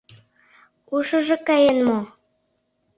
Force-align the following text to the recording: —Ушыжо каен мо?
—Ушыжо 0.95 1.35
каен 1.47 1.77
мо? 1.87 1.99